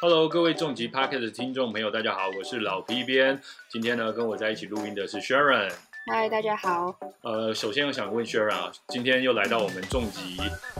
[0.00, 3.40] Hello，各位重疾 Pocket 的听众朋友，大家好，我是老 P 边。
[3.68, 5.72] 今天呢，跟我在一起录音的是 Sharon。
[6.10, 6.96] 嗨，大家好。
[7.22, 10.36] 呃，首先我想问 Sharon 啊，今天又来到我们重疾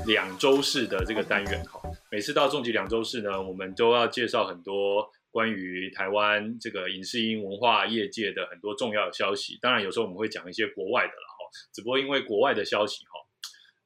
[0.07, 1.81] 两周式的这个单元哈。
[2.11, 9.59] 每次到重疾两周式呢，我们都要介绍很多关于台湾这个影视音文化业界的很多重要的消息。
[9.61, 11.45] 当然，有时候我们会讲一些国外的了哈。
[11.75, 13.18] 只不过因为国外的消息哈。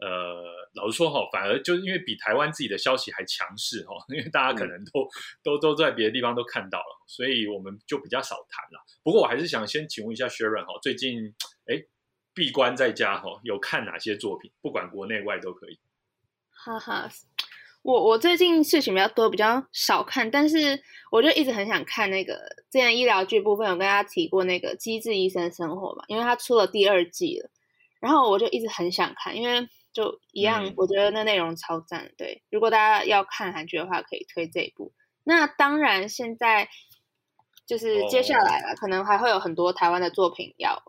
[0.04, 0.42] 呃，
[0.74, 5.08] 老实说哈，反而就是因为比台湾自己的消息还强势哈，因为大家可能都
[5.44, 8.84] 都都在别的地方都看到了，所以我们就比较少谈了。
[9.04, 11.32] 不过我还是想先请问一下 Sharon 哈，最近
[11.66, 11.84] 哎
[12.34, 14.50] 闭关在家哈，有看哪些作品？
[14.60, 15.78] 不管国内外都可以。
[16.50, 17.08] 哈哈，
[17.82, 22.34] 我我最近事情比较多，比较少看，但是我就一直很想看那个
[22.72, 27.50] 之前医疗剧部分，有跟大家提过那个《机智医生生活》嘛，因为他出了第二季了，
[28.00, 29.68] 然后我就一直很想看，因为。
[29.92, 32.10] 就一样，我觉得那内容超赞。
[32.16, 34.92] 对，如果大家要看韩剧的话，可以推这一部。
[35.24, 36.68] 那当然，现在
[37.66, 40.82] 就是接下来了，可能还会有很多台湾的作品要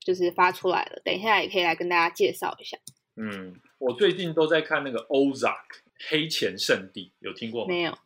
[0.00, 1.00] 就是发出来了。
[1.04, 2.78] 等一下也可以来跟大家介绍一下。
[3.16, 7.68] 嗯，我最近都在看那个《Ozark 黑钱圣地》，有听过吗？
[7.68, 7.96] 没有，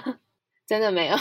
[0.66, 1.16] 真的没有。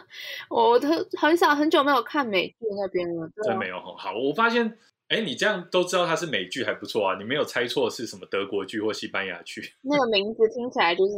[0.50, 3.80] 我都很少很久没有看美剧那边了，真没有。
[3.96, 4.76] 好，我发现。
[5.08, 7.16] 哎，你这样都知道它是美剧还不错啊！
[7.16, 9.62] 你没有猜错是什么德国剧或西班牙剧。
[9.82, 11.14] 那个名字听起来就是，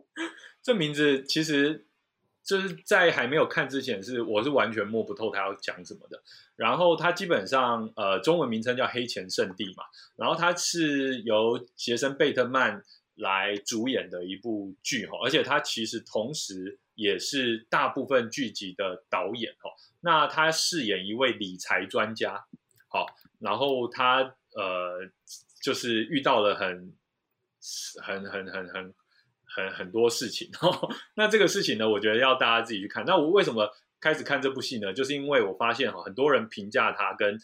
[0.62, 1.86] 这名字其实
[2.42, 6.22] 就是在还没有看之前，是我是完全摸不透它要讲什么的。
[6.56, 9.84] 然后它基本上呃中文名称叫《黑钱圣地》嘛，
[10.16, 12.82] 然后它是由杰森贝特曼
[13.16, 19.68] 来主演的一部剧哈，而且它其实同时也是大部分剧集的导演哦。
[20.00, 22.46] 那他饰演一位理财专家。
[22.92, 23.06] 好，
[23.38, 25.08] 然后他呃，
[25.62, 26.92] 就是遇到了很
[28.02, 28.94] 很很很很
[29.46, 30.50] 很很多事情。
[31.14, 33.04] 那这个事情呢，我觉得要大家自己去看。
[33.04, 34.92] 那我为什么开始看这部戏呢？
[34.92, 37.38] 就是因为我发现哈，很多人评价他跟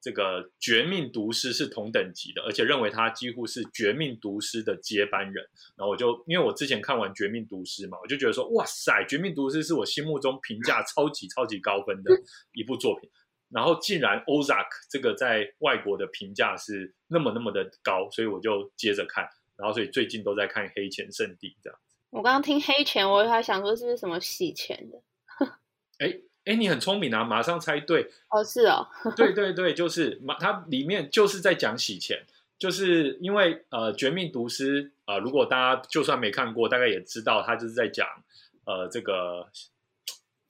[0.00, 5.44] 这个《绝命毒师》是同等级的，而且认为他几乎是《绝命毒师》的接班人。
[5.76, 12.12] 然后我就因为我之前看完《绝命毒师》嘛，我就觉得说，哇塞，《绝命毒师》是我心目中评价超级超级高分的
[12.52, 13.10] 一部作品。
[13.52, 21.94] 然后竟然 Ozark 这个在外国的评价是那么那么的高，所以我就接着看，然后所以最近都在看《黑钱圣地》这样子。
[22.10, 25.02] 我刚刚听黑钱，我还想说是不是什么洗钱的？
[25.98, 32.24] 哎哎，你很聪明啊，马上猜对哦，是哦，对对对，就是马，它里面就是在讲洗钱，
[32.58, 38.08] 就是因为呃《绝命毒师》啊，如果大家就算没看过，大概也知道他就是在讲
[38.64, 39.48] 呃这个。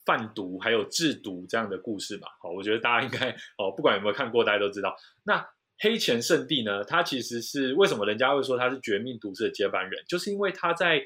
[0.04, 2.28] 贩毒还有制毒这样的故事嘛？
[2.40, 4.96] 好，我觉得大家应该哦，不管有没有看过，大家都知道。
[5.24, 5.46] 那
[5.78, 6.84] 黑钱圣地呢？
[6.84, 10.04] 它其实是为什么人家会说它是绝命毒师的接班人？
[10.06, 11.02] 就是因为他在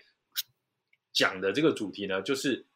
[1.12, 2.66] 讲的这个主题呢，就是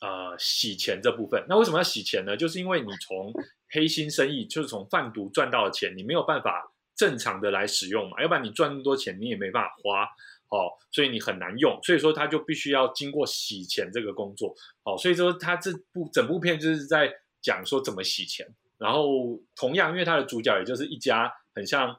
[0.00, 1.44] 呃洗钱这部分。
[1.48, 2.36] 那为什么要洗钱呢？
[2.36, 3.32] 就是因为你从
[3.70, 10.08] 黑心生意，就是从贩毒赚到的钱，你没有办法正常的来使用嘛，要不然你赚那么多钱，你也没办法花。
[10.48, 14.54] 好，所以你很难用，所以说他就必须要经过洗钱这个工作。
[14.84, 17.12] 好，所以说他这部整部片就是在
[17.42, 18.46] 讲说怎么洗钱。
[18.78, 21.96] 然后同样，因为他的主角也就是一家很像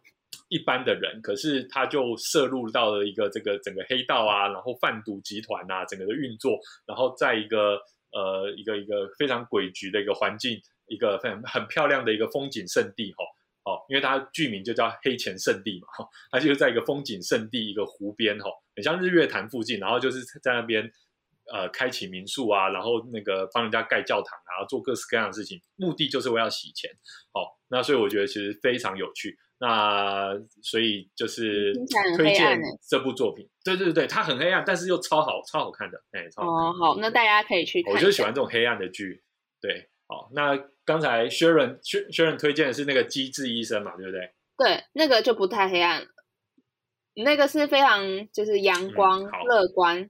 [0.48, 7.80] 一般的人，可是他就涉入到了一个这个整个黑道啊，然后贩毒集团啊，整个的运作，然后在一个
[8.12, 13.24] 呃一个一个非常诡谲的一个环境，一个很很漂亮的一个风景胜地哈。
[13.24, 13.28] 哦，
[13.90, 20.92] 因为它剧名就叫黑钱圣地嘛，哈，它就是在一个风景圣地，一个湖边，哈，很像日月潭附近，然后就是在那边，
[21.52, 26.92] 呃，开启民宿啊，然后那个帮人家盖教堂啊，做各式各样的事情，目的就是为了洗钱，
[27.34, 31.74] 哦，那所以我觉得其实非常有趣，那所以就是
[32.16, 39.24] 推荐这部作品，对对对，它很黑暗，但是又超好，超好看的，哎，超好哦，好，那大家可以去，我就喜欢这种黑暗的剧，
[39.62, 40.58] 对，好，那。
[40.88, 44.32] 刚才薛仁薛薛仁推荐的是那个机智医生嘛，对不对？
[44.58, 46.08] 对，那个就不太黑暗了，
[47.14, 50.10] 那个是非常就是阳光乐观。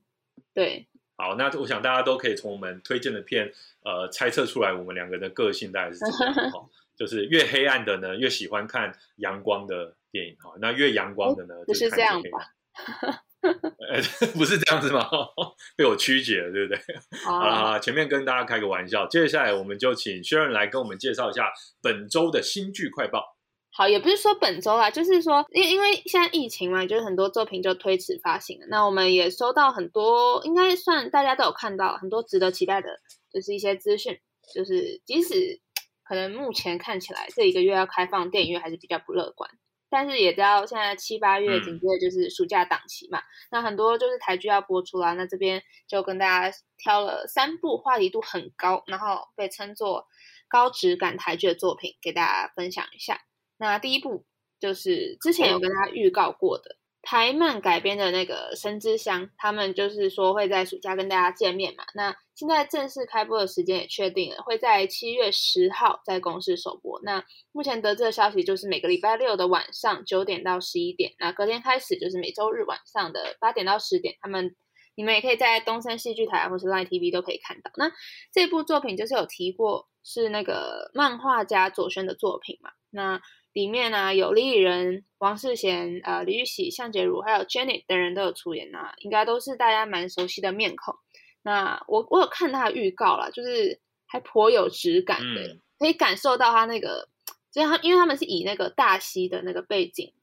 [0.54, 3.52] 对，好，那我想大家都可以从我们推荐的片
[3.84, 6.52] 呃猜测出来，我们两个人的个性大概是怎么样。
[6.54, 10.38] 哈，就是越黑暗的呢，越喜欢看阳光的电影。
[10.38, 12.54] 哈，那越阳光的呢，就是这样吧。
[13.42, 14.01] 呃
[14.38, 15.07] 不是这样子吗？
[15.78, 16.80] 被我曲解了，对不对？
[17.25, 21.51] 啊，前面跟大家开个玩笑，接下来我们就请薛仁来跟我们介绍一下
[21.81, 23.38] 本周的新剧快报。
[23.72, 28.66] 好，也不是说本周啦，就是说，因因为现在疫情嘛，就是很多作品就推迟发行了。
[28.69, 32.90] 那我们也收到很多，应该算大家都有看到很多值得期待的，
[33.31, 34.19] 就是一些资讯。
[34.56, 35.60] 就是即使
[36.04, 39.48] 可能目前看起来这一个月要开放电影院还是比较不乐观。
[39.89, 45.13] 但是也知道现在七八月嗯紧接着就是暑假档期嘛，那很多就是台剧要播出啦。
[45.13, 50.07] 那这边就跟大家挑了三部话题度很高，然后被称作
[50.48, 53.19] 高质感台剧的作品，给大家分享一下。
[53.57, 54.25] 那第一部
[54.60, 56.77] 就是之前有跟大家预告过的。
[57.02, 61.86] 台漫改编的那个《神之乡》，他们就是说会在暑假跟大家见面嘛。
[61.94, 67.00] 那现在正式开播的时间也确定了，会在七月十号在公视首播。
[67.04, 67.24] 那
[67.54, 74.54] 目前得知的消息就是每个礼拜六的晚上九点到十一点，那隔天开始就是每周日晚上的八点到十点，他们
[74.96, 77.72] 你们也可以在东森戏剧台或是 Line TV 都可以看到。
[77.78, 77.90] 那
[78.34, 82.72] 这部作品就是有提过是那个漫画家左轩的作品嘛？
[82.90, 83.22] 那
[83.54, 90.96] 里面呢、有李人、王世贤、呃李玉玺、向杰如，还有 Jenny 等人都有出演啊，应该都是大家蛮熟悉的面孔。
[91.42, 97.10] 那我我有看他的预告啦，就是还颇有质感的，嗯可以感受到他那个，
[97.52, 100.14] 就是他因为他们是以那个大溪的那个背景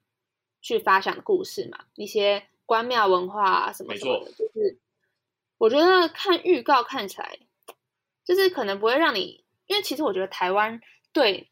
[0.60, 4.78] 去发想的故事嘛，一些关庙文化啊什么什么的，就是
[5.58, 7.38] 我觉得看预告看起来，
[8.24, 10.80] 就是可能不会让你，因为其实我觉得台湾
[11.12, 11.48] 对。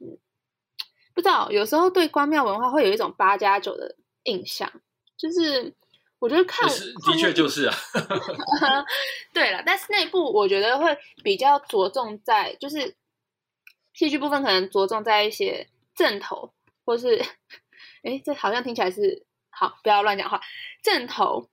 [1.14, 4.70] 不知道，有时候对关庙文化会有一种八加九的印象，
[5.16, 5.74] 就是
[6.18, 7.74] 我觉得看是的确就是啊，
[9.34, 12.94] 对了，但是那一部我觉得会比较着重在，就是
[13.92, 16.52] 戏剧部分可能着重在一些正头，
[16.84, 17.22] 或是，
[18.02, 20.40] 哎，这好像听起来是好，不要乱讲话，
[20.82, 21.48] 正头、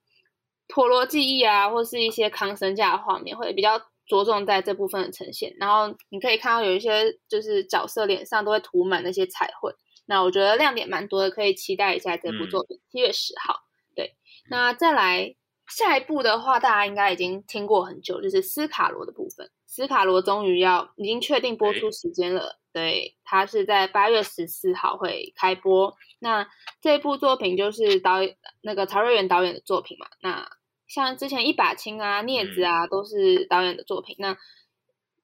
[0.68, 9.72] 陀螺记忆啊，或是一些康生架的画面会比较着重在这部分的呈现，然后你可以看到有一些就是角色脸上都会涂满那些彩绘，
[10.08, 13.62] 那我觉得亮点蛮多的，可以期待一下这部作品，七、月十号。
[13.96, 14.16] 对，
[14.50, 15.36] 那再来
[15.68, 19.52] 下一部的话，大家应该已经听过很久，就是斯卡罗的部分。
[19.68, 25.96] 斯卡罗终于要已经确定播出时间了，对，它是在八月十四号会开播。
[26.18, 26.48] 那
[26.82, 30.50] 这部作品就是导演那个曹瑞元导演的作品嘛，那。
[30.90, 34.16] 像之前一把青啊、镊子啊，都是导演的作品。
[34.20, 34.36] 那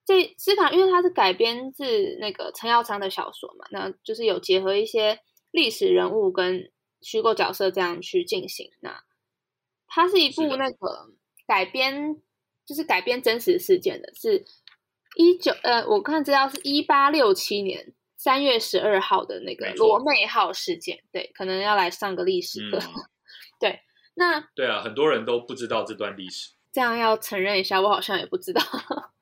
[0.05, 5.19] 这斯卡，因为它是改编自那个陈耀昌的小说嘛，那就是有结合一些
[5.49, 6.71] 历史人物跟
[7.01, 8.69] 虚构角色这样去进行。
[8.81, 9.03] 那
[9.87, 11.09] 它是一部那个
[11.47, 12.21] 改编，
[12.65, 14.45] 就是改编真实事件的，是
[15.15, 20.99] 一九呃，我看资料是一八六七年三月十二号的那个罗妹号事件。
[21.11, 22.79] 对，可能要来上个历史课。
[24.15, 26.51] 那对啊，很多人都不知道这段历史。
[26.71, 28.61] 这样要承认一下，我好像也不知道。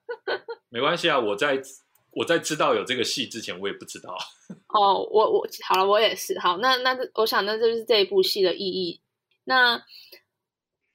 [0.69, 1.61] 没关系啊，我在
[2.11, 4.15] 我在知道有这个戏之前，我也不知道。
[4.73, 6.37] 哦，我我好了，我也是。
[6.39, 9.01] 好，那那我想那就是这一部戏的意义。
[9.43, 9.83] 那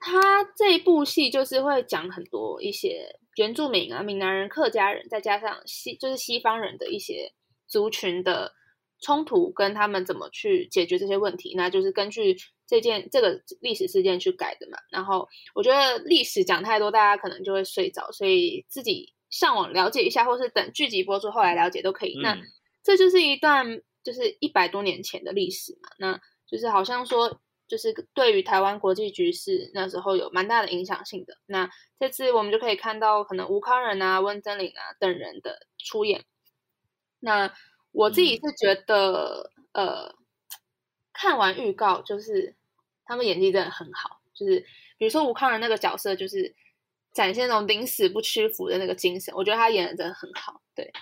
[0.01, 7.33] 他这一部戏就是会讲很多一些原住民啊、闽南人、客家人，再加上西就是西方人的一些
[7.67, 8.55] 族群的
[9.01, 12.37] 冲突，跟他们怎么去解决这些问题，那就是根据。
[12.69, 22.19] 这件这个历史事件去改的嘛，然后我觉得历史讲太多，大家可能就会睡着，所以自己上网了解一下，或是等剧集播出后来了解都可以。
[22.19, 22.39] 嗯、那
[22.83, 31.39] 这就是一段就是一百多年前的历史嘛，那就是好像说就是对于台湾国际局势那时候有蛮大的影响性的。
[31.47, 36.27] 那这次我们就可以看到可能吴康仁啊、温真菱啊等人的出演。
[37.19, 37.51] 那
[37.93, 40.15] 我自己是觉得，嗯、呃，
[41.15, 42.58] 看完预告就是。
[43.09, 44.61] 他们演技真的很好，就是
[44.99, 46.55] 比如说吴康仁那个角色，就是
[47.13, 50.61] 展现那种临死不屈服的那个精神，我觉得他演的真的很好。
[50.77, 50.93] 对，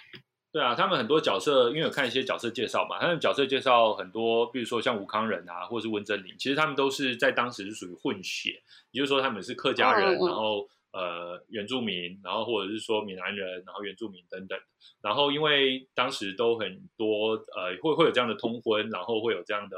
[0.52, 14.56] 对啊，他们很多角色，因为有看一些角色介绍嘛，他们角色介绍很多，比如说像吴康仁啊，或者是温真菱，其实他们都是在当时是属于混血，也就是说他们是客家人，然后呃原住民，然后或者是说闽南人，然后原住民等等，
[15.02, 19.76] 然后因为当时都很多呃会会有这样的通婚，然后会有这样的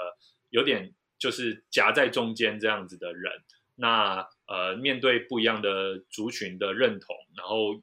[0.50, 0.92] 有点。
[1.18, 3.32] 就是夹在中间这样子的人，
[3.74, 7.74] 那呃面对不一样的族群的认同，然后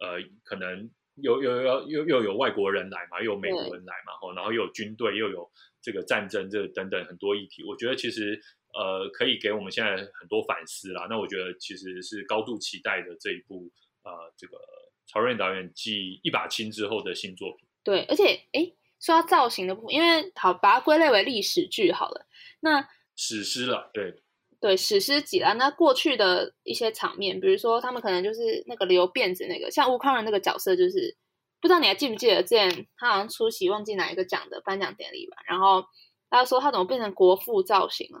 [0.00, 8.38] 呃可能又又又又又有外国人来嘛，又有美国人来嘛，吼，然后又有军队，又有这个战争，这等等很多议题，我觉得其实
[8.74, 11.06] 呃可以给我们现在很多反思啦。
[11.08, 13.70] 那我觉得其实是高度期待的这一部
[14.02, 14.58] 呃这个
[15.06, 17.66] 曹瑞导演继一把青之后的新作品。
[17.82, 18.72] 对，而且哎。
[19.00, 22.26] 说到造型的部分，因为好把它归类为历史剧好了。
[22.60, 24.22] 那史诗了，对
[24.60, 25.52] 对，史诗级啦。
[25.52, 31.16] 那过去的一些场面，比如说他们可能就是那个留辫子那个，像吴康仁那个角色，就是
[31.60, 35.36] 不知道你还记不记得之前他好像出席忘记哪一个奖的颁奖典礼吧？
[35.46, 35.84] 然后
[36.28, 38.20] 他说他怎么变成国父造型了？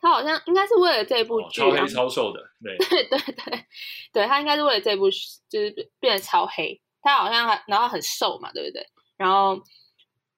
[0.00, 3.64] 他好像应该是为了这部剧、哦，超黑超瘦的，对 对对对
[4.12, 5.08] 对，他应该是为了这部
[5.48, 8.84] 就是变得超黑，他好像还然后很瘦嘛，对不对？
[9.16, 9.62] 然后。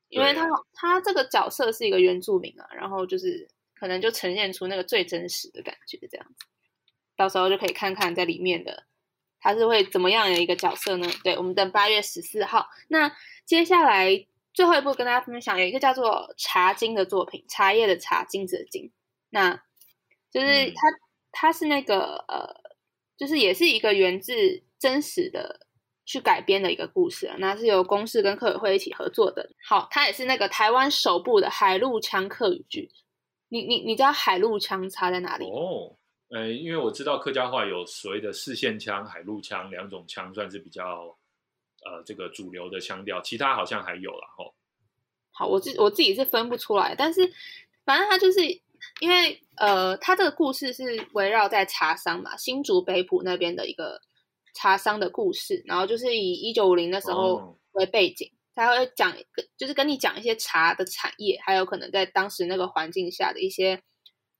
[0.09, 6.47] 因为他他这个角色是一个原住民啊，然后就是可能就呈现出那个最真实的感觉，这样子，
[7.17, 8.85] 到时候就可以看看在里面的
[9.41, 11.09] 他是会怎么样的一个角色呢？
[11.23, 12.69] 对，我们等八月十四号。
[12.89, 18.91] 那接下来最后一部跟大家分享有一个叫做《茶经》的作品，茶叶的茶，金子的金，
[19.31, 19.63] 那
[20.31, 20.89] 就是他
[21.31, 22.63] 他是那个呃，
[23.17, 25.68] 就是也是一个源自真实的。
[26.09, 29.47] 去改编的一个故事，那是由公视跟客委会一起合作的。
[29.63, 32.91] 好，它也是那个台湾首部的海陆腔客语剧。
[33.51, 35.45] 你你你知道海陆腔差在哪里？
[35.45, 35.95] 哦，
[36.31, 41.15] 呃，因为我知道客家话有所谓的四线腔、海陆腔两种腔，算是比较
[41.85, 44.55] 呃这个主流的腔调，其他好像还有了吼。
[45.31, 47.31] 好，我自我自己是分不出来，但是
[47.85, 48.41] 反正它就是
[49.01, 54.01] 因为呃，它这个故事是围绕在茶商嘛，新竹北埔那边的一个。
[54.59, 63.81] 茶商的故事，然后就是以一九五零的时候为背景，他会讲跟就是跟你讲一些茶的产业，还有可能在当时那个环境下的一些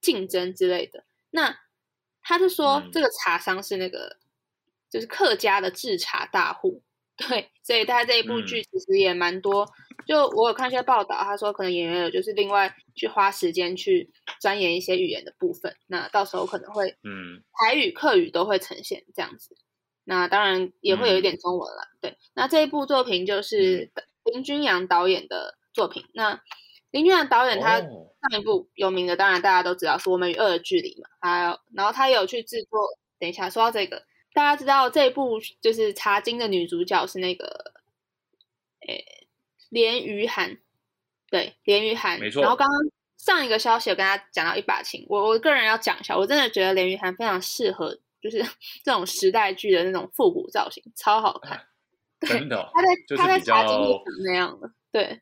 [0.01, 1.05] 竞争之类的。
[1.31, 1.57] 那
[2.21, 4.17] 他就说这个茶商是那个
[4.91, 6.83] 就是客家的制茶大户，
[7.17, 9.71] 对，所以他这一部剧其实也蛮多。
[10.05, 14.11] 就我有看一些报道，他说可能演员有就是另外去花时间去
[14.41, 19.55] 钻研一些语言的部分，那到时候可能会嗯台语、客语都会呈现这样子。
[20.11, 22.17] 那当然也会有一点中文了，对。
[22.33, 23.91] 那这一部作品就是
[24.25, 26.03] 林君阳导演的作品。
[26.15, 26.41] 那
[26.91, 31.11] 林君阳导演他上一部有名的，当然大家都知道是《我们与恶的距离》嘛。
[31.21, 32.81] 还有，然后他有去制作。
[33.19, 37.75] 等一下，说到这个，大家知道这一部就是《茶经》的女主角是那个，
[38.87, 39.27] 诶，
[39.69, 40.57] 连于涵。
[41.31, 42.19] 对，连于涵。
[42.19, 42.41] 没错。
[42.41, 42.77] 然后刚刚
[43.19, 47.99] 上一个消息有跟他讲到一把琴，我我个人要讲一下，我真的觉得连于涵非常适合。
[48.21, 48.43] 就是
[48.85, 51.67] 这种时代剧的那种复古造型，超好看。
[52.21, 53.77] 真的，他在他在茶经
[54.25, 55.21] 那样的，对，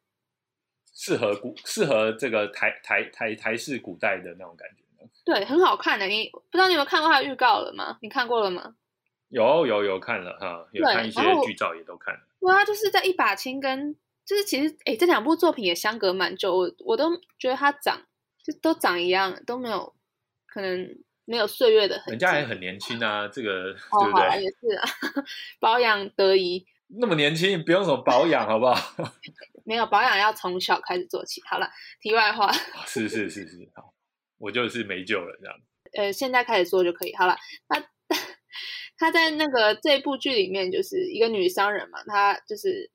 [0.95, 4.83] 适合古适合这个台台台台式古代的那种感觉。
[5.23, 6.07] 对，很好看的。
[6.07, 7.99] 你不知道你有没有看过他的预告了吗？
[8.00, 8.76] 你看过了吗？
[9.29, 12.21] 有有有看了哈，有看一些剧照也都看了。
[12.41, 18.00] 哇，就是在一把青跟就是其实哎，这两部作品也相隔蛮久，我我都觉得他长
[18.43, 19.95] 就都长一样，都没有
[20.47, 20.99] 可能。
[21.26, 24.42] 没有岁月的痕，人家还很年轻啊，这个对不对？
[24.42, 24.88] 也是啊，
[25.61, 26.64] 保养得宜。
[26.88, 29.12] 那么年轻，不用什么保养，好不好？
[29.66, 31.42] 没有保养，要从小开始做起。
[31.45, 31.68] 好了，
[32.00, 32.50] 题外话。
[32.87, 33.92] 是是是是，好，
[34.38, 35.54] 我就是没救了这样。
[35.99, 37.14] 呃，现在开始做就可以。
[37.16, 37.37] 好了，
[37.68, 37.85] 他
[38.97, 42.90] 他在那个这部剧里面就是一个女商人嘛，她就是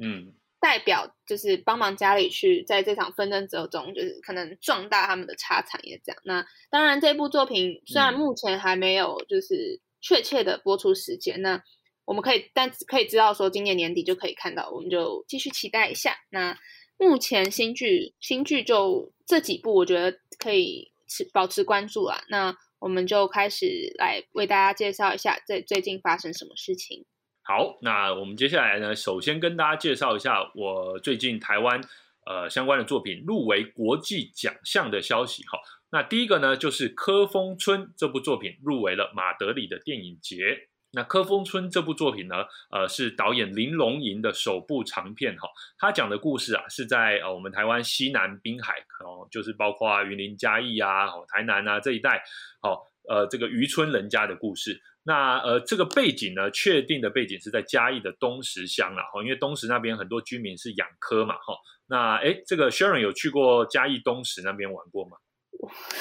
[0.00, 0.34] 嗯。
[0.62, 6.22] 代表就是帮忙家里去在这场纷争之中，就是可能壮大他们的茶产业这样。
[6.24, 11.60] 那当然，这部作品虽然目前还没有就是确切的播出时间，那
[12.04, 16.16] 我们可以但可以知道说今年年底就可以看到，我们就继续期待一下。
[16.30, 16.56] 那
[16.96, 22.22] 目前新剧新剧就这几部，我觉得可以持保持关注啊。
[22.28, 27.04] 那我们就开始来为大家介绍一下最最近发生什么事情。
[27.44, 31.80] 好，那我们接下来呢，首先跟大家介绍一下我最近台湾
[32.24, 35.42] 呃相关的作品入围国际奖项的消息。
[35.48, 35.58] 哈，
[35.90, 40.68] 那第一个呢，就是《科峰村》这部作品入围了马德里的电影节。
[40.92, 45.36] 那《科峰村》这部作品呢，呃，是导演林龙吟的首部长片。
[45.36, 52.22] 哈，他讲的故事啊，是在呃我们台湾西南滨海，哦，就是包括云林嘉义啊、台南啊这一带，
[52.60, 54.80] 好，呃，这个渔村人家的故事。
[55.04, 61.54] 那呃，这个背景呢，确定的背景是在嘉义的东石乡啦，哈，因为东石那边很多居民是养科嘛，哈。
[61.86, 65.16] 那哎，这个 Sharon 有去过嘉义东石那边玩过吗？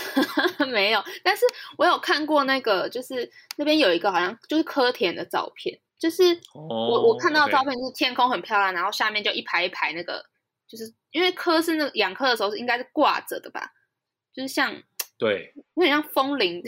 [0.71, 1.45] 没有，但是
[1.77, 10.23] 我有看过那个，就是那边有一个好像就是科田的照片，就是我我看到照片就是天空很漂亮，然后下面就一排一排那个，
[10.67, 13.71] 就是因为科是那个养科的时候是应该是挂着的吧，
[14.33, 14.73] 就是像
[15.17, 16.63] 对，有点像风铃。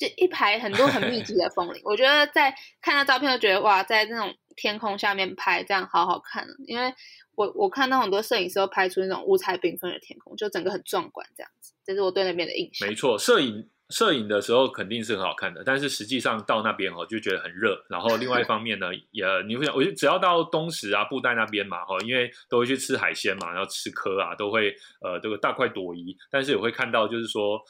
[0.00, 6.90] 就一排很多很密集的风铃，我觉得在看到照片就觉得哇，在那种天空下面拍这样好好看因为
[7.34, 12.88] 我我看到很多摄影师都拍出那种五彩缤纷的天空，就整个很壮观这样子，这是我对那边的印象。
[12.88, 17.84] 没错，摄影摄影的时候肯定是很好看的，但是实际上到那边哦就觉得很热。
[17.90, 27.62] 然后另外一方面呢，也你会想，我就只要到东石啊布袋那边嘛哈，因为都会去吃海鲜嘛，然后吃科啊，都会呃这个大快朵颐，但是也会看到就是说。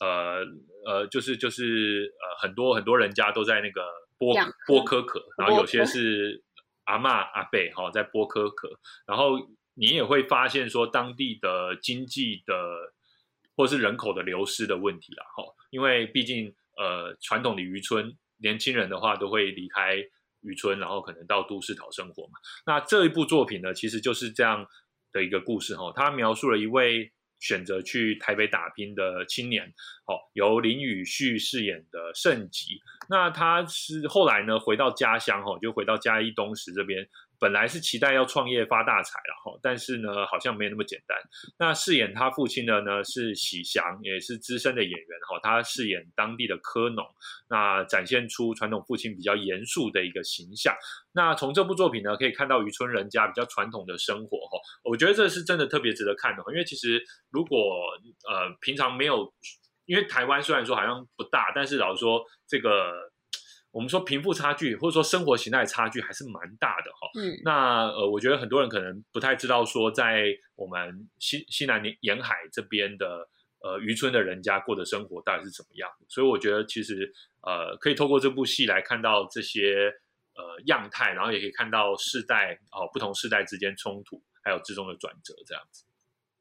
[0.00, 0.44] 呃
[0.84, 3.82] 呃，就是就是呃，很多很多人家都在那个
[4.18, 4.34] 剥
[4.66, 6.42] 剥壳壳，然后有些是
[6.84, 8.68] 阿妈阿伯哈在剥壳壳，
[9.06, 9.38] 然后
[9.74, 12.54] 你也会发现说当地的经济的
[13.56, 19.96] 或是人口的流失的问题啦哈，因为毕竟呃传统的渔村年轻人的话都会离开
[20.40, 22.32] 渔村，然后可能到都市讨生活嘛。
[22.66, 24.66] 那这一部作品呢，其实就是这样。
[25.14, 27.12] 的一个故事哈，它描述了一位
[27.42, 29.66] 选择去台北打拼的青年，
[30.06, 32.80] 哦，由林宇旭饰演的盛吉，
[33.10, 37.06] 那他是后来呢回到家乡哈，就回到嘉义东石这边。
[37.42, 41.18] 本来是期待要创业发大财了哈，但是呢，好像没那么简单。
[41.58, 47.04] 那饰演他父亲的呢是喜祥，也是资深的演员哈，他饰演当地的科农，
[47.50, 50.72] 那展现出传统父亲比较严肃的一个形象。
[51.10, 56.44] 那从这部作品呢，可以看到渔村人家比较传统的生活哈，我觉得这是真的特别值得看的。
[56.50, 57.58] 因为其实如果
[58.30, 59.34] 呃平常没有，
[59.86, 63.10] 因为台湾虽然说好像不大，但是老实说这个。
[63.72, 67.08] 我们说贫富差距或者说生活形态差距还是蛮大的哈。
[67.18, 70.26] 嗯，那呃，我觉得很多人可能不太知道说，在
[70.56, 73.26] 我们西西南沿海这边的
[73.64, 75.88] 呃渔村的人家过的生活到底是怎么样。
[76.06, 77.10] 所以我觉得其实
[77.40, 79.90] 呃可以透过这部戏来看到这些
[80.34, 85.84] 呃样态，然后也可以看到世代哦不同世代之间冲突还有之中的转折这样子。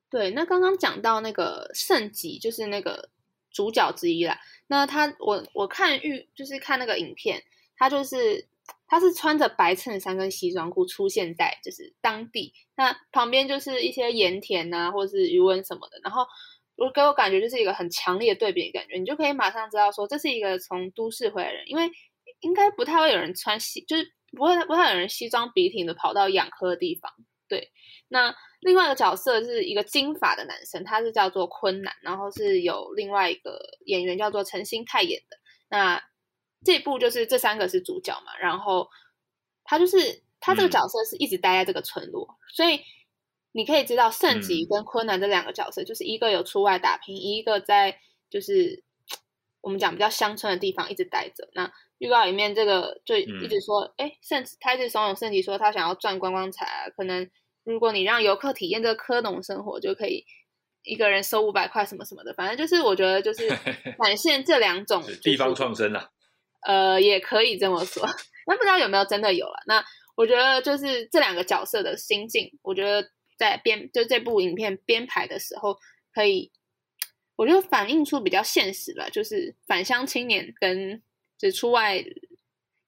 [0.10, 3.10] 对，那刚刚讲到那个圣吉，就是那个。
[3.52, 7.44] 主角之一啦，那他我我看预就是看那个影片，
[7.78, 8.48] 他就是
[8.88, 16.26] 他是穿着白衬衫跟西装裤出现在就是当地，那旁边就是一些盐田呐，或是余温什么的，然后
[16.76, 21.92] 我给我感觉就是一个很强烈的对比的感觉，你就可以马上知道说这是一个从都市回来人，因为
[22.40, 27.12] 应该不太会有人穿西，就是不会不太有人西装笔挺的跑到养科的地方，
[27.52, 27.72] 对，
[28.08, 28.34] 那。
[28.64, 35.38] 另外一个角色是一个金发的男生，他是叫做昆南，然后是有另外一个演员叫做陈星泰演的。
[35.68, 36.00] 那
[36.64, 38.88] 这部就是这三个是主角嘛，然后
[39.64, 42.82] 他就是他这个角色是一直待在这个村落，所以
[43.52, 47.98] 你可以知道圣吉跟昆南这两个角色，就是一个有出外打拼，一个在
[48.30, 48.84] 就是
[49.62, 51.50] 我们讲比较乡村的地方一直待着。
[51.54, 57.30] 那预告里面这个就一直说，哎，甚至他一直怂恿圣吉说他想要赚观光财，可能。
[57.64, 60.26] 如果你让游客体验这个科农生活，就可以
[60.82, 63.48] 一个人收五百块什么什么的，反正就是我觉得就 是
[64.04, 66.10] 展现这两种地方创生啊，
[66.62, 68.04] 呃，也可以这么说。
[68.48, 69.62] 那不知道有没有真的有了？
[69.68, 75.78] 那我觉得就是这两个角色的心境，我觉得在编就这部影片编排的时候，
[76.12, 76.52] 可以
[77.36, 81.00] 我觉得反映出比较现实吧，就是返乡青年跟
[81.42, 82.04] 就出外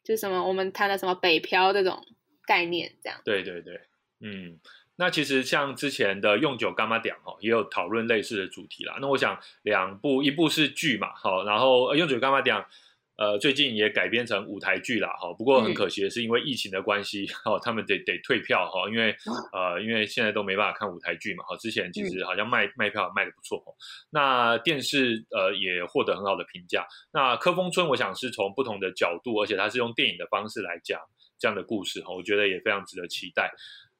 [0.03, 2.05] 就什么我们谈的什么北漂这种
[2.45, 3.19] 概念，这样。
[3.25, 3.81] 对对对。
[4.19, 4.59] 嗯，
[4.97, 8.99] 那其实像之前的用酒干妈点哈，也有讨论类似的主题啦。
[9.01, 12.63] 那我想两部，一部是剧嘛，好，然后用酒干妈点，
[13.15, 15.31] 呃，最近也改编成舞台剧了，哈。
[15.37, 19.15] 不过很可惜的是，因为疫情的关系，哈，他们得得退票哈，因为
[19.51, 21.55] 呃，因为现在都没办法看舞台剧嘛，哈。
[21.57, 23.63] 之前其实好像卖卖票卖的不错，
[24.09, 26.87] 那电视呃也获得很好的评价。
[27.11, 30.99] 那科峰村，我想是从不同的角度，而且它是用电影的方式来讲
[31.37, 33.51] 这样的故事哈，我觉得也非常值得期待。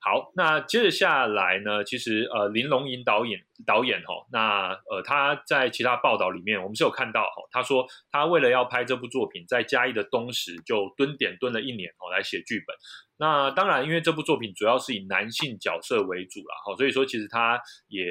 [0.03, 1.81] 好，那接着下来呢？
[1.83, 12.75] 其实呃，林龙吟导演导演哈，那呃他在其他报道里面，我们是有看到哈，他说他为了要拍这部作品，在嘉义的东石就蹲点蹲了一年哦，来写剧本。
[13.17, 18.03] 那当然，因为这部作品主要是以男性角色为主了哈，所以说其实他也。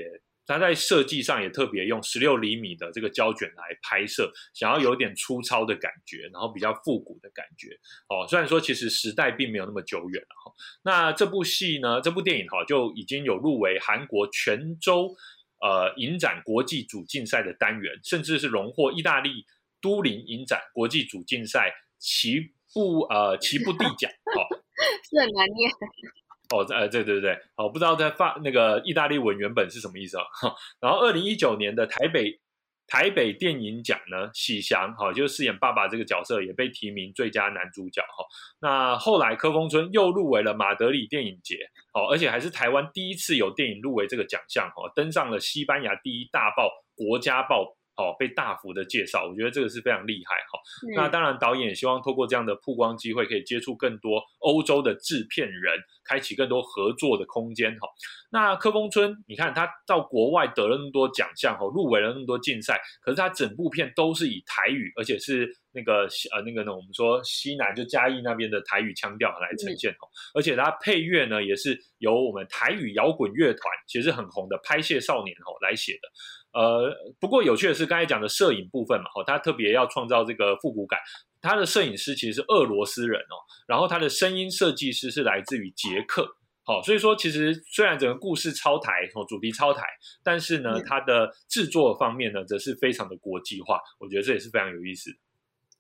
[0.46, 7.68] 他在设计上也特别用十六厘米的这个胶卷来拍摄，想要有点粗糙的感觉，然后比较复古的感觉。
[8.09, 10.52] 哦，虽然说其实时代并没有那么久远了哈。
[10.83, 15.14] 那这部戏呢，这部电影哈就已经有入围韩国泉州
[15.61, 19.46] 呃影展国际主竞赛的单元，甚至是荣获意大利
[19.81, 22.40] 都灵影展国际主竞赛齐
[22.72, 24.11] 布呃齐布地奖。
[24.11, 24.42] 哦，
[25.09, 25.70] 是很难念。
[26.53, 30.25] 哦，呃，对对对，好，不知道在发那个意大利文原本是什么意思啊？
[30.81, 32.38] 然后，二零一九年的台北
[32.87, 38.25] 台北电影奖呢，喜祥哈，就饰演爸爸这个角色，也被提名最佳男主角哈。
[38.61, 41.57] 那后来柯风村又入围了马德里电影节，
[41.95, 47.62] 哦，而且还是台湾第一次有电影入围这个奖项哈，登上了西班牙第一大报《国家报》。
[47.96, 50.59] 哦，被大幅的介绍，我觉得这个是非常厉害哈。
[50.96, 57.87] 那当然，导演希望透过这样的曝光机会，可以接触更多欧洲的制片人，开启更多合作的空间哈。
[58.31, 70.09] 那柯风村，你看他到国外得了那么多奖项哈，入围了那么多竞赛，可是他整部片都是以台语，而且是那个呃那个呢，我们说西南就嘉义那边的台语腔调来呈现哈。
[70.35, 76.09] 而且他配乐呢，也是由我们台语摇滚乐团，其实很红的拍戏少年哈来写的。
[76.53, 80.99] 呃，不过有趣的是，刚才讲的摄影部分嘛，哦，他特别要创造这个复古感。
[81.41, 86.37] 他的摄影师其实是俄罗斯人哦，然后他的声音设计师是来自于捷克。
[86.65, 89.85] 好，所以说其实虽然整个故事超台哦，主题超台，
[90.23, 93.81] 但是呢，它的制作方面呢，则是非常的国际化。
[93.99, 95.11] 我觉得这也是非常有意思。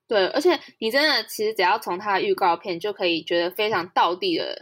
[0.08, 4.60] 对，而且你真的其实只要从他的预告片就可以觉得非常道地的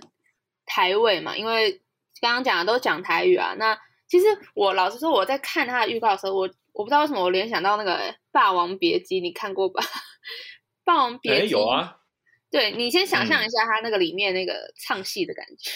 [0.67, 1.81] 台味嘛，因为。
[2.23, 3.55] 刚刚讲的都讲台语啊。
[3.59, 3.79] 那
[4.11, 7.97] 其实我老实说，我在看他的预告的时候，我我不知道为什么我联想到那个
[8.33, 9.81] 《霸王别姬》，你看过吧？
[10.85, 11.97] 《霸王别姬》有啊。
[12.51, 15.71] 对你先想象一下他那个里面那个唱戏的感觉，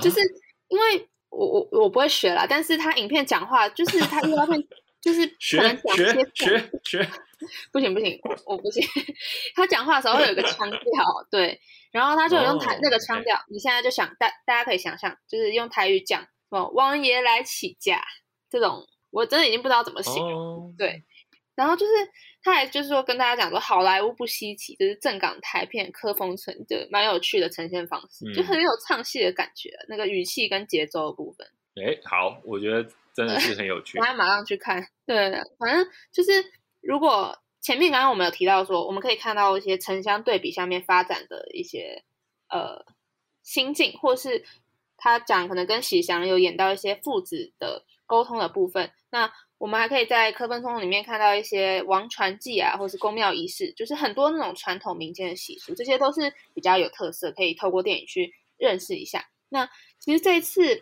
[0.00, 0.18] 就是
[0.68, 4.66] 因为我我我不会学啦，但是他影片讲话就是他预告片
[5.02, 5.60] 就是学
[5.94, 7.10] 学学学，
[7.70, 8.82] 不行不行，我不行。
[9.54, 10.80] 他讲话的时候会有一个腔调，
[11.30, 18.02] 对，然后他就用台那个腔调，你现在就想大大家可以想象，就是用台语讲哦，王爷来起驾
[18.48, 21.04] 这种，我真的已经不知道怎么形容，对。
[21.54, 21.92] 然后就是，
[22.40, 31.44] 他还就是说跟大家讲说，好莱坞不稀奇，就是正港台片科风城，就蛮有趣的呈现方式，就很有唱戏的感觉，那个语气跟节奏的部分。
[31.74, 33.98] 哎，好，我觉得真的是很有趣。
[33.98, 34.86] 大家马上去看。
[35.04, 36.30] 对，反正就是
[36.80, 42.04] 如果前面刚刚我们有提到说，我们可以看到一些城乡对比下面发展的一些
[42.48, 42.84] 呃
[43.42, 44.44] 心境，或是
[44.98, 49.32] 他讲可能跟喜祥有演到一些父子的沟通的部分，那。
[49.58, 59.28] 我们还可以在科芬通里面看到一些王传记啊，或是宫庙仪式，就是很多那种传统民间的习俗，这些都是比较有特色，可以透过电影去认识一下。
[59.48, 60.80] 那其实这一次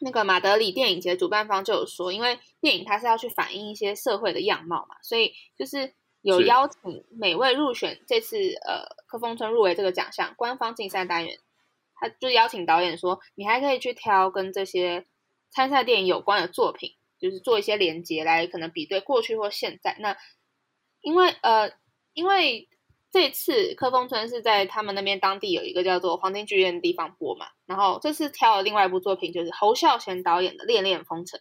[0.00, 11.38] 那个马德里电影节主办方就有说，因为电影它是要去反映一些社会的样貌嘛，所以就是有邀请每位入选这次呃科峰村入围这个奖项官方竞赛单元，
[12.00, 15.04] 他就邀请导演说，你还可以去挑跟这些
[15.50, 16.94] 参赛电影有关的作品。
[17.20, 19.94] 就是做一些连接来，可能比对过去或现在。
[20.00, 20.16] 那
[21.02, 21.70] 因为呃，
[22.14, 22.66] 因为
[23.12, 27.48] 这次科峰村是在他们那边当地有一个叫做黄金剧院的地方播嘛。
[27.66, 31.38] 然后这次挑了另外一部作品，就是侯孝贤导演的《恋恋风尘》。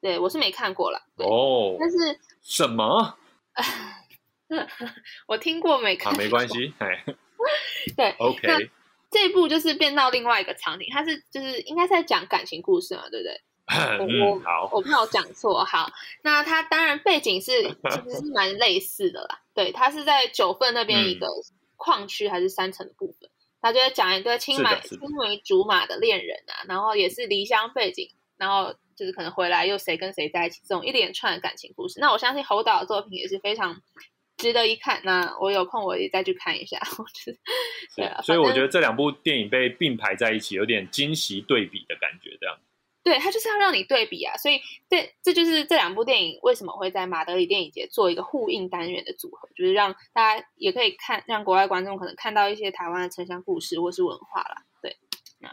[0.00, 3.16] 对我是没看过了哦，但是什么？
[5.28, 6.18] 我听过没看过？
[6.20, 7.04] 没关系，哎，
[7.96, 8.68] 对， OK。
[9.10, 13.40] 这一部就是变到另外一个场景，它是就是应该是在讲感情故事嘛，对不对？
[13.70, 15.64] 我好，我怕我讲错。
[15.64, 15.92] 好，
[16.22, 19.42] 那它当然背景是 其实是蛮类似的啦。
[19.54, 21.28] 对，它是在九份那边一个
[21.76, 23.30] 矿区还是山城的部分，
[23.62, 32.00] 他就在讲一对青马青梅竹马的恋人啊，然后也是离乡背景，然后就是可能回来又谁跟谁在一起这种一连串的感情故事。
[32.00, 33.80] 那我相信侯导的作品也是非常
[34.40, 35.00] 值得一看。
[35.04, 36.78] 那我有空我也再去看一下。
[36.98, 37.38] 我觉得
[37.96, 42.58] 对，所以我觉得这两部电影被并排在一起，有点惊喜对比的感觉，这样。
[43.02, 54.64] 对，他就是要让你对比啊，所以这这就是这两部电影为什么会在马德里电影节做一个呼应单元的组合，就是让大家也可以看，让国外观众可能看到一些台湾的城乡故事或是文化啦。
[54.82, 54.96] 对，
[55.38, 55.48] 那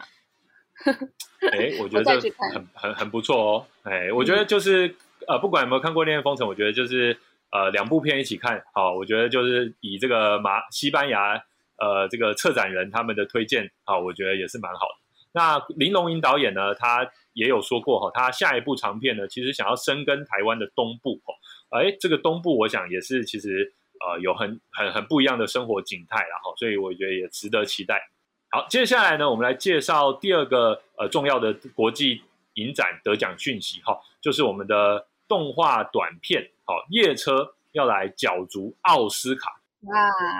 [1.50, 3.66] 哎，我觉得这很很很不错哦。
[3.82, 4.94] 哎，我觉得就是
[5.26, 7.18] 呃，不管有没有看过《恋恋风尘》，我觉得就是
[7.50, 11.34] 呃，两部片一起看，好，我觉得就是以这个马西班牙
[11.78, 14.94] 呃这个策展人他们的推荐啊，我觉得也是蛮好的。
[15.32, 17.10] 那林龙吟导演呢，他。
[17.34, 21.32] 也有说过哈，他下一部长片呢，其实想要深耕台湾的东部哈，
[21.78, 23.72] 哎，这个东部我想也是其实
[24.04, 28.02] 呃有很很很不一样的生活景态了哈，所以我觉得也值得期待。
[28.50, 32.20] 好，接下来呢，我们来介绍第二个呃重要的国际
[32.54, 39.94] 影展得奖讯息哈，就是我们的动画短片好夜车要来角逐奥斯卡，哇，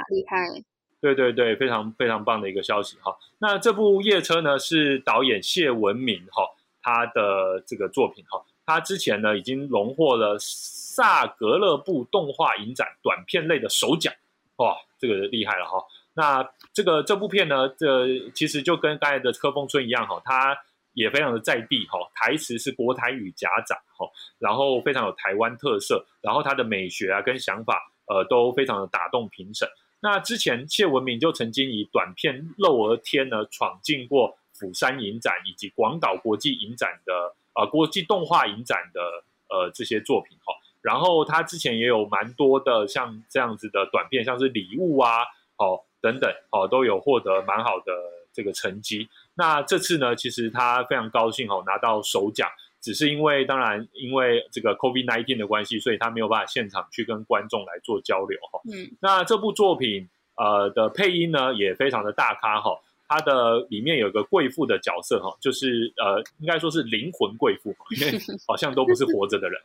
[0.08, 0.64] 厉害！
[1.00, 3.16] 对对对，非常非常棒的一个消息哈。
[3.38, 6.42] 那这部夜车呢，是导演谢文敏哈。
[6.80, 14.14] 他的这个作品哈，他之前呢已经荣获了萨格勒布动画影展短片类的首奖，
[14.56, 15.84] 哇，这个厉害了哈。
[16.14, 20.56] 那这个这部片呢，这其实就跟刚才的《科峰村》一样哈，它
[20.98, 29.68] 也非常的在地哈，台词是国台语夹杂哈，然后非常有台湾特色，然后它的美学啊跟想法呃都非常的打动评审。
[30.00, 34.36] 那之前谢文明就曾经以短片《漏儿天》呢闯进过。
[34.58, 39.00] 釜山影展以及广岛国际影展的呃国际动画影展的
[39.48, 45.22] 呃这些作品哈，然后他之前也有蛮多的像这样子的短片，像是礼物啊，
[45.58, 47.92] 哦等等，哦都有获得蛮好的
[48.38, 49.08] 这个成绩。
[49.34, 52.48] 那这次呢，其实他非常高兴哦拿到首奖，
[52.80, 58.60] 只是因为当然因为这个 COVID nineteen 的关系，所以他没有办法现场去跟观众来做交流哈。
[58.72, 62.78] 嗯，那这部作品呃的配音呢也非常的大咖哈。
[63.10, 69.58] 它的里面有个贵妇的角色哈，就是呃，应该说是灵魂贵妇，因为 好像都不是活着的人。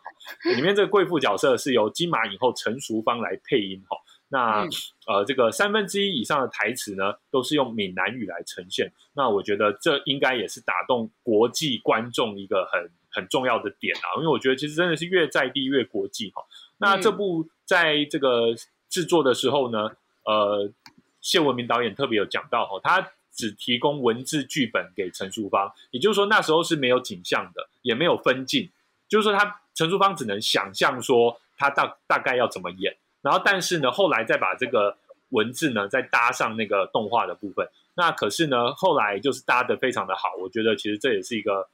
[0.56, 3.98] 里面这个贵妇角色是由金马影后陈淑芳来配音哈。
[4.34, 4.68] 那
[5.06, 8.92] 呃，这个三分之一以上的台词呢，都是用闽南语来呈现。
[9.14, 16.44] 那我觉得这应该也是打动国际观众一个很很重要的点啊，因为我觉得其实真的是越在地越国际哈。
[16.80, 18.56] 那这部在这个
[18.90, 19.92] 制作的时候呢，
[20.26, 20.72] 呃，
[21.22, 23.12] 谢文明导演特别有讲到哈，他。
[23.36, 28.70] 只提供文字剧本给陈淑芳，也就是说那时候是没有景象的，也没有分镜，
[29.10, 34.96] 就是说他陈淑芳只能想象说他大大概要怎么演，然后但是呢，后来再把这个
[35.30, 41.68] 文字呢再搭上那个动画的部分，那可是呢后来就是搭的非常的好，我觉得其实这也是一个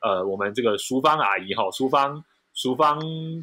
[0.00, 2.98] 呃我们这个淑芳阿姨哈，淑芳淑芳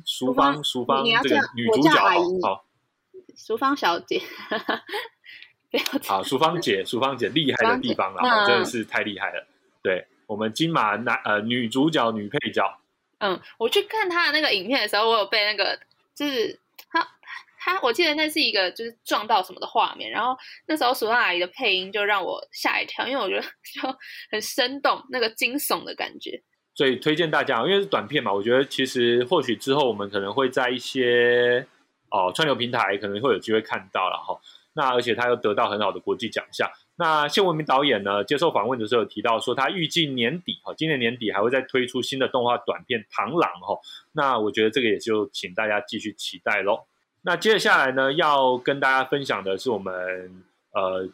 [0.06, 1.92] 淑芳淑芳这个女主角
[2.42, 2.66] 好。
[3.36, 4.22] 淑芳小姐，
[6.06, 9.48] 好，淑芳姐，淑芳姐厉害的地方了，真的是太厉害了。
[9.82, 12.80] 对我们金马男呃女主角女配角，
[13.20, 15.80] 嗯，我去看她的那个影片的时候，我有被那个
[16.14, 16.60] 就是
[17.60, 20.36] 他，我记得那是一个就是撞到什么的画面，然后
[20.68, 23.42] 那时候淑芳阿姨的配音就让我吓一跳，因为我觉得
[23.76, 23.98] 就
[24.32, 26.42] 很生动，那个惊悚的感觉。
[26.74, 31.68] 所以推荐大家，因为是短片嘛，我觉得其实或许之后我们可能会在一些。
[32.12, 34.36] 哦，串流平台可能会有机会看到了哈。
[34.74, 36.68] 那而且他又得到很好的国际奖项。
[36.96, 43.80] 那谢文明导演呢，接受访问的时候有提到说，他预计年底哈，今年年底还会再推出新的动画短片《螳螂》哈。
[44.14, 46.88] 那我觉得这个也就请大家继续期待喽。
[47.22, 49.94] 那接下来呢，要跟大家分享的是我们
[50.74, 51.08] 呃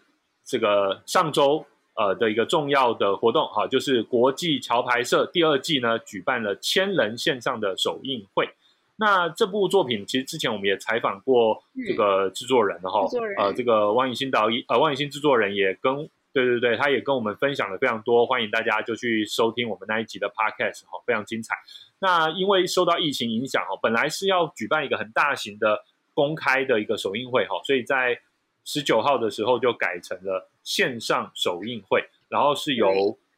[0.45, 1.65] 这个上周
[1.95, 8.49] 呃的一个重要的活动哈，就是国际桥牌社第二季呢举办了千人线上的首映会。
[8.97, 13.01] 那这部作品其实之前我们也采访过这个制作人的哈，
[13.37, 21.55] 呃，这个汪雨欣导演，呃，汪雨欣制作人也跟，对对对，他也跟我们分享了非常多，欢迎大家就去收听我们那一集的 podcast 哈，非常精彩。
[21.99, 25.83] 那因为受到疫情影响哈，本来是要举办一个很大型的
[26.15, 28.19] 公开的一个首映会哈，所以在
[28.63, 32.88] 十九号的时候就改成了线上首映会，然后是由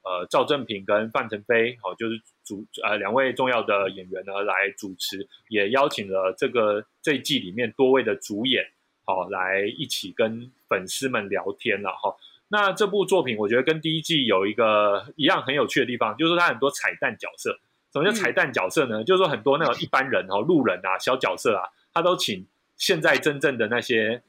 [0.03, 2.21] 呃赵正平跟范丞飞哦，就是。
[2.47, 8.65] 主呃两位重要的演员呢来主持，也邀请了这个这一季里面多位的主演，
[9.03, 12.15] 好来一起跟粉丝们聊天了哈。
[12.47, 17.59] 那这部作品我觉得跟第一季有一个一样很有趣的地方，就是说它很多彩蛋角色。
[17.91, 19.03] 什么叫彩蛋角色呢？
[19.03, 24.21] 就是说很多那种一般人哦路人啊小角色啊，他都请现在真正的那些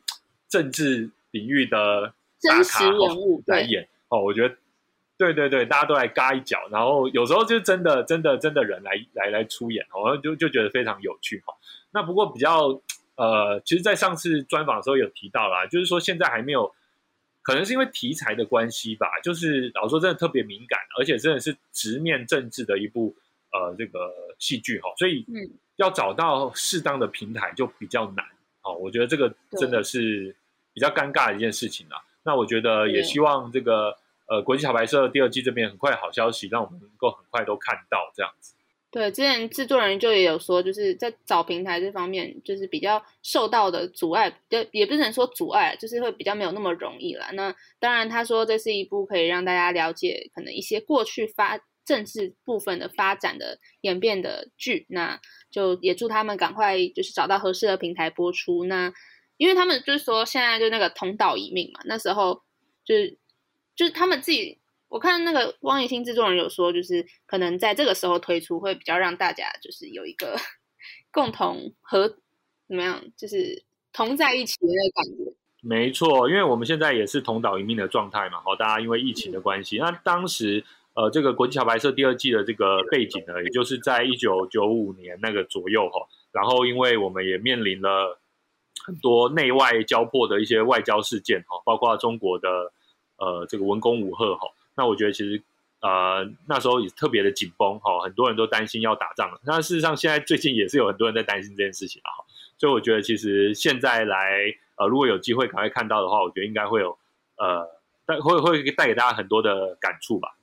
[0.49, 4.21] 政治领域的真实人物来演哦。
[4.21, 4.55] 我觉得。
[5.19, 11.53] 对对对，大家都来嘎一脚，然后有时候就真的真的真的人来来来出演，我就就觉得非常有趣哈。
[11.91, 12.81] 那不过比较
[13.17, 16.73] 呃，其实，在上次专访的时候有提到啦，就是说现在还没有，
[17.43, 23.13] 可能是因为题材的关系吧，就是老说真的特别敏感，而且真的是直面政治的一部
[23.51, 28.25] 呃这个戏剧哈，所以嗯，要找到适当的平台就比较难
[28.62, 28.75] 哦。
[28.75, 30.35] 我觉得这个真的是
[30.73, 32.03] 比较尴尬的一件事情啦。
[32.25, 33.97] 那我觉得也希望这个。
[34.31, 38.55] 呃，国际小白社第二季这边很快好消息，让我们能够很快都看到这样子。
[38.90, 47.25] 对，之前制作人就也有说，就是在找平台这方面，就是比较受到的阻碍，就也不能说阻碍，就是会比较没有那么容易了。
[47.33, 55.18] 那当然，他说这是一部可以让大家了解可能一些过去发政治部分的发展的演变的剧，那
[55.51, 58.64] 就也祝他们赶快就是找到合适的平台播出。
[58.66, 58.92] 那
[59.38, 62.42] 因为他们就是说现在就那个同岛一命嘛，那时候
[62.85, 63.18] 就是。
[63.79, 70.37] 就是他们自己，我看那个汪怡兴制作人有说，就是可能在这个时候推出会比较让大家就是有一个
[71.12, 72.09] 共同和
[72.66, 75.33] 怎么样，就是同在一起的那个感觉。
[75.61, 80.64] 没错，因为我们现在也是同岛一命的状态嘛，好，大家因为疫情的关系，那当时
[80.99, 86.01] 呃，这个国际桥牌社第二季的这个背景呢，也就是在一九九五年那个左右哈，
[86.33, 88.19] 然后因为我们也面临了
[88.85, 92.73] 很多内外交迫的一些外交事件哈，包括中国的。
[93.21, 95.43] 呃，这个文攻武赫哈，那我觉得其实
[95.81, 99.41] 呃那时候也特别的紧绷哈，很多人都担心要打仗了。
[99.45, 102.15] 那事实上现在最近也是有很多人在担心这件事情啊，
[102.59, 106.97] 所以我觉得其实现在来呃，如果有机会赶快看到的话，我觉得应该会有
[107.39, 107.69] 呃
[108.07, 110.38] 带会会带给大家很多的感触吧。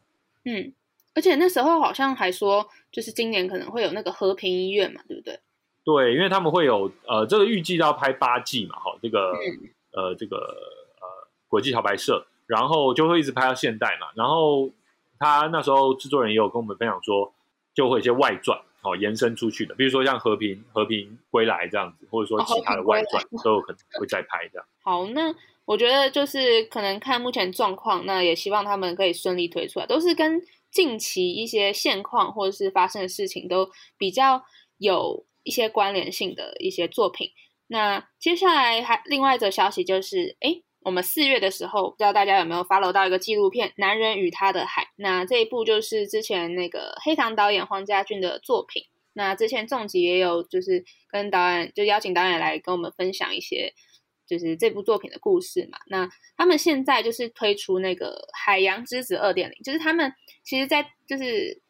[0.46, 0.74] 嗯，
[1.14, 5.40] 而且那时候好像还说，就是今年可能会有那个和平医院嘛，对不对？
[5.84, 9.34] 对，因为他们会有呃这个预计要拍八季嘛，哈，这个
[9.92, 11.08] 呃这个呃
[11.48, 12.26] 国际桥牌社。
[12.48, 14.70] 然后就会一直拍到现代嘛，然后
[15.18, 17.34] 他那时候制作人也有跟我们分享说，
[17.74, 24.68] 就会一些外传哦延伸出去的，比如说像和平和平归来这样子，或者说其他的外传都有可能会再拍这样。
[24.84, 25.34] 好，那
[25.66, 34.44] 我觉得就是可能看目前状况，那也希望他们可以顺利推出来，都是跟近期一些现况或者是发生的事情都比较
[34.78, 37.32] 有一些关联性的一些作品。
[37.68, 40.62] 那接下来还另外一则消息就是，哎。
[40.86, 44.84] 我们四月的时候，不知道大家有没有 follow 到一个纪录片《男人与他的海》。
[44.98, 48.84] 那这一部就是之前那个黑糖导演黄家俊的作品。
[49.14, 53.74] 那之前重疾也有就是跟导演就邀请导演来跟我们分享一些
[54.28, 55.78] 就是这部作品的故事嘛。
[55.88, 61.62] 那他们现在就是推出那个《海洋之子》二点零，就是他们其实，在就是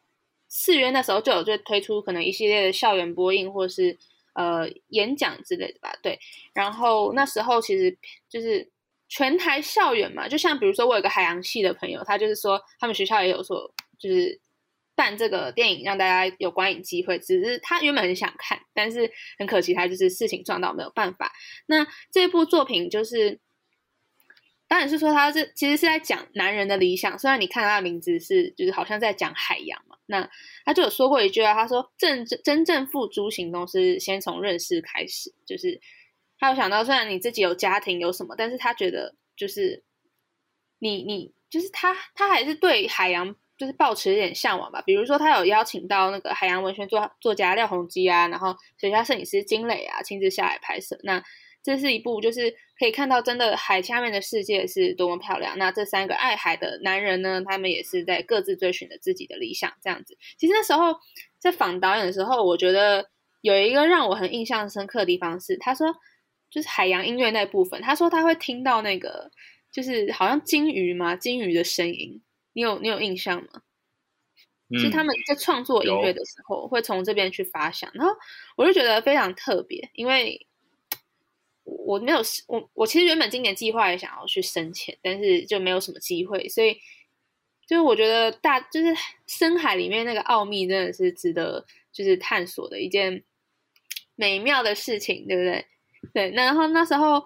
[0.48, 3.96] 四月那时候就有就推出可能一系列的校园播映或是
[4.34, 5.92] 呃演讲之类的吧。
[6.02, 6.18] 对，
[6.54, 7.96] 然后那时候其实
[8.28, 8.68] 就是
[9.08, 14.40] 全台校园嘛，就像比如说我有个海洋系的朋友，他就是说他们学校也有说就是。
[14.96, 21.30] 办这个电影让大家有观影机会，只是他原本很想看，但是很可惜他就是事情撞到没有办法。
[21.66, 23.38] 那这部作品就是，
[24.66, 27.18] 当然是说他是其实是在讲男人的理想。
[27.18, 30.28] 虽然你看他的名字是就是好像在讲海洋嘛，那
[30.64, 35.34] 他就有说过一句啊，他说真真正付诸行动是先从认识开始。
[35.44, 35.78] 就是
[36.38, 39.84] 他有想到，虽然你自己有家庭有什么，但是他觉得就是
[40.78, 43.36] 你你就是他他还是对海洋。
[43.56, 50.98] 就是抱持一点向往吧，比如说他有邀请到那个海洋文学作作家廖鸿基啊，然后水下摄影师金磊啊，亲自下来拍摄。
[51.02, 51.22] 那
[51.62, 55.58] 这是一部就是可以看到真的海下面的世界是多么漂亮。
[55.58, 60.16] 那这三个爱海的男人呢，他们也是在各自追寻着自己的理想，这样子。
[60.38, 60.94] 其实那时候
[61.38, 63.08] 在访导演的时候，我觉得
[63.40, 65.88] 有一个让我很印象深刻的地方是，他说
[66.50, 69.30] 就是海洋音乐那部分，他说他会听到那个
[69.72, 72.22] 就是好像鲸鱼嘛，鲸鱼的声音。
[72.56, 73.60] 你有你有印象吗？
[74.70, 78.12] 其实他们在创作音乐的时候，会从这边去发想，然后
[78.56, 80.46] 我就觉得非常特别，因为
[81.62, 86.80] 我没有我我其实原本今年计划也想要去深潜，但是就没有什么机会，所以
[87.66, 88.92] 就是我觉得大就是
[89.26, 93.22] 深海里面那个奥秘真的是值得就是探索的一件
[94.14, 95.66] 美妙的事情，对不对？
[96.14, 97.22] 对，那然后那时候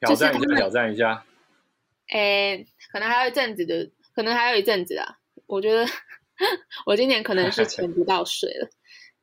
[0.00, 1.24] 挑战一下，挑战一下，
[2.08, 3.88] 哎，可能还有一阵子的。
[4.14, 5.86] 可能还有一阵子啊，我觉得
[6.86, 8.68] 我今年可能是 潜不到水了。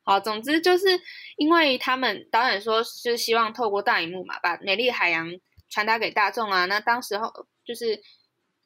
[0.02, 0.86] 好，总之就是
[1.36, 5.30] 因为他们导演说，就是希望透过大荧幕嘛，把美丽海洋
[5.68, 6.64] 传达给大众啊。
[6.64, 7.30] 那当时候
[7.64, 8.00] 就是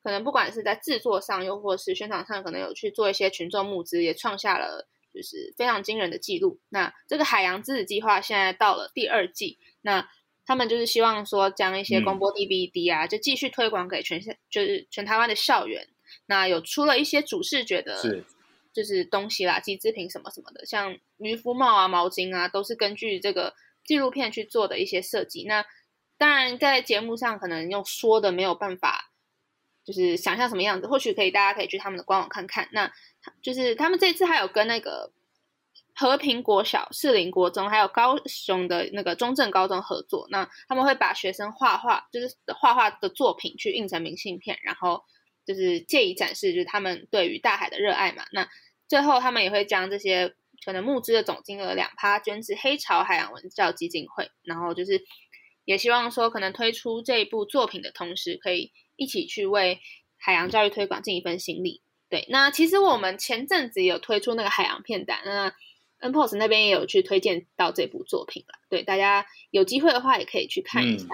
[0.03, 6.61] 可能不管是在制作上，又或是宣传上，可能有去做一些群众募资，也创下了就是非常惊人的记录。
[6.69, 10.09] 那这个海洋之子计划现在到了第二季，那
[10.47, 15.89] 他们就是希望说将一些公播 DVD 啊，就继续推广给全校，就是全台湾的校园。
[16.27, 18.24] 那有出了一些主视觉的，
[18.72, 25.44] 就是东西啦，机制品什么什么的，像渔夫帽啊、毛巾啊，都是根据这个纪录片去做的一些设计。
[25.44, 25.64] 那
[26.18, 29.12] 当然，在节目上可能用说的没有办法，
[29.85, 30.88] 就是想象什么样子。
[30.88, 32.68] 或许可以，大家可以去他们的官网看看。
[32.72, 32.92] 那
[33.40, 35.12] 就是他们这次还有跟那个
[35.94, 40.27] 和平国小、士林国中，还有高雄的那个中正高中合作。
[40.31, 45.05] 那他们会把学生画画，就是画画的作品去印成明信片，然后。
[45.46, 48.24] 就是借以展示，就是他们对于大海的热爱嘛。
[48.33, 48.48] 那
[48.88, 55.04] 最后他们也会将这些可能募资的总金额两趴捐至黑潮海洋文教基金会，然后就是
[55.64, 59.80] 也希望说，可能推出这一部作品的同时，可以一起去为
[60.16, 61.83] 海洋教育推广尽一份心力。
[62.09, 65.54] 对，那其实我们前阵子有推出那个海洋片单，那
[65.98, 68.59] N Post 那边也有去推荐到这部作品了。
[68.68, 71.07] 对，大家有机会的话也可以去看一下。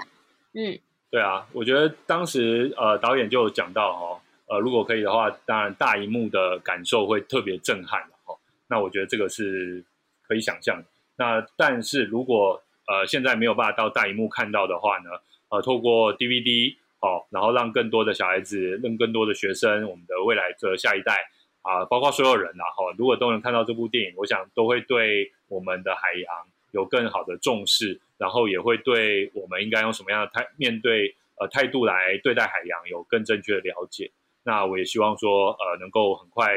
[0.52, 0.80] 嗯。
[1.10, 8.38] 对啊，我觉得当时呃导演就讲到哦，呃如果可以的话，当然大荧幕的感受会特别震撼的哦。
[8.68, 9.84] 那我觉得这个是
[10.28, 10.84] 可以想象的。
[11.16, 15.10] 那但是如果呃现在没有办法到大荧幕看到的话呢，
[15.48, 21.28] 呃透过 DVD 哦，然后让更多的小孩子，让更多的学生，我们的未来的下一代
[21.62, 28.00] 啊，包括所有人呐哈，如果都能看到这部电影，我想都会对我们的海洋有更好的重视。
[28.20, 34.12] 然后也会对我们应该用什么样的态面对呃态度来对待海洋有更正确的了解。
[34.42, 36.52] 那我也希望说呃能够很快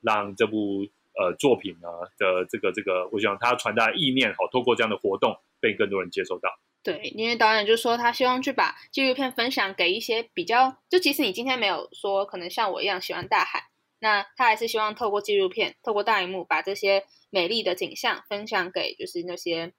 [0.00, 0.86] 让这部
[1.18, 6.56] 呃作品呢的这个这个，我想他传达意念好，透过这样的活动被更多人接受到。
[6.84, 13.64] 对，因为导演就说他希望去把纪录片分享给一些比较，就即使你今天没有说可能像我一样喜欢大海，
[13.98, 19.72] 那他还是希望透过纪录片，透过大荧幕把这些美丽的景象分享给就是那些。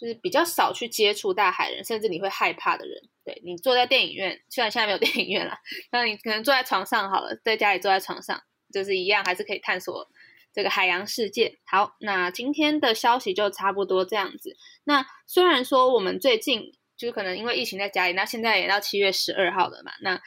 [0.00, 2.98] 就是比较少去接触大海人，甚至你会害怕的人。
[3.22, 5.58] 对你坐在电影院，虽然现在没有电影院了，
[5.92, 8.42] 那你可能坐在床上好了，在家里坐在床上，
[8.72, 10.08] 就是一样，还是可以探索
[10.54, 11.58] 这个海洋世界。
[11.66, 14.56] 好，那今天的消息就差不多这样子。
[14.84, 20.18] 那虽然说我们最近就是可能因为疫情在家里，那现在也到七月十二号了嘛，那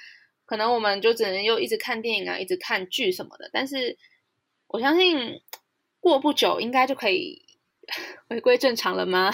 [0.45, 3.49] 可能我们就只能又一直看电影啊，一直看剧什么的。
[3.51, 3.97] 但是
[4.67, 5.41] 我相信
[5.99, 7.41] 过不久应该就可以。
[8.29, 9.29] 回归正常了吗？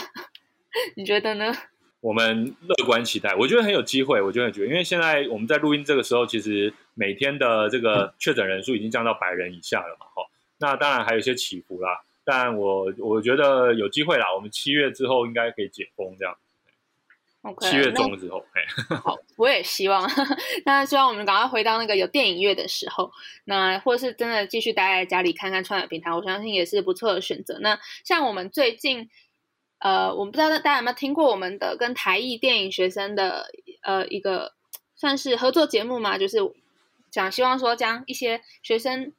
[0.95, 1.53] 你觉得呢？
[2.01, 4.21] 我们乐观期待，我觉得很有机会。
[4.21, 10.05] 我觉得，觉得，因为现在我们在录音这个时候，其实每天的这个确诊人数已经降到百人以下了嘛。
[10.15, 10.23] 哈，
[10.59, 12.01] 那当然还有一些起伏啦。
[12.23, 14.33] 但我我觉得有机会啦。
[14.33, 16.37] 我们七月之后应该可以解封这样。
[17.61, 18.65] 七月中的时候，哎，
[18.99, 20.05] 好，我也希望，
[20.65, 23.11] 那希望我们赶快回到那个有电影院的时候，
[23.45, 27.57] 那或是真的继续待在家里看看串流平台，我相信也是不错的选择。
[27.61, 29.09] 那像我们最近，
[29.79, 33.47] 呃，我们不知道大家有没有听过我们的跟台艺电影学生的
[33.81, 34.53] 呃一个
[34.95, 36.37] 算是合作节目嘛，就是
[37.09, 39.13] 讲希望说将一些学生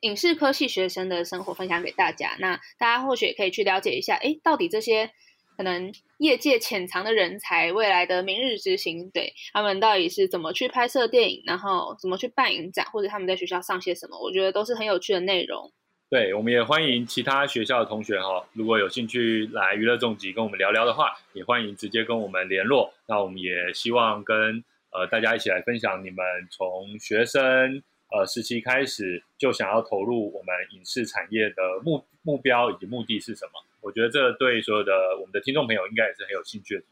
[0.00, 5.12] 影视科系学生的生活分享给大家，那大家或许也可以去了解一下，诶，到底这些。
[5.56, 15.72] 可能业界潜藏的人才，未来的明日之星，对他们到底是怎么去拍摄电影，然后怎么去办影展，或者他们在学校上些什么，我觉得都是很有趣的内容。
[16.08, 22.94] 对，我们也欢迎其他学校的同学哈，如果有兴趣来娱乐重疾跟我们聊聊的话，也欢迎直接跟我们联络。
[23.08, 27.82] 那我们也希望跟呃大家一起来分享你们从学生
[28.12, 33.52] 呃时期开始就想要投入我们影视产业的目目标以及目的是什么。
[33.80, 36.84] 我觉得这对所有的我们的听众朋友应该也是很有兴趣的。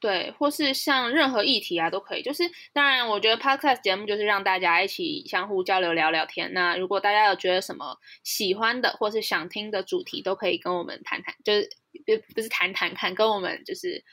[0.00, 2.22] 对，或是像任何议题啊都可以。
[2.22, 6.52] 就是当然，我觉得 podcast 节目就是让大家一起相互交流、聊聊天。
[6.52, 11.68] 那如果大家有觉得什么喜欢的或是想听的主题，都可以跟我们谈谈，就是
[12.06, 14.04] 不不是谈谈看，跟我们就是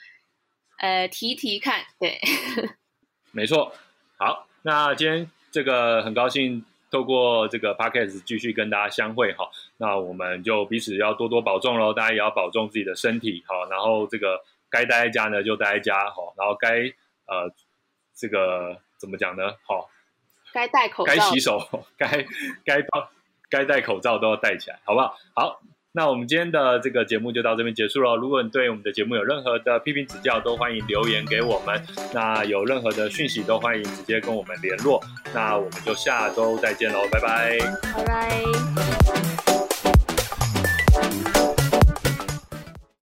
[0.80, 1.86] 呃提提看。
[2.00, 2.20] 对，
[3.32, 3.74] 没错。
[4.18, 6.66] 好，那今天这个很高兴。
[6.92, 14.40] 透过这个 podcast 继续跟大家相会哈，那我们就彼此要多多保重喽，大家也要保重自己的身体哈，然后这个
[14.76, 16.80] 该待在家呢就待在家哈，然后该
[17.28, 17.50] 呃
[18.14, 19.44] 这个怎么讲呢？
[19.66, 19.90] 好，
[20.54, 21.66] 该戴口罩，该洗手，
[21.98, 22.26] 该
[22.66, 23.10] 该包
[23.50, 25.16] 该戴口罩都要戴起来，好不好？
[25.34, 25.62] 好。
[25.98, 28.18] 那我们今天的这个节目就到这边结束了。
[28.18, 31.82] 如果你对我们的节目有任何的批评指教，都欢迎留言给我们。
[32.14, 35.02] 那有任何的讯息，都欢迎直接跟我们联络。
[35.34, 37.58] 那我们就下周再见喽，拜拜，
[37.96, 39.45] 拜拜。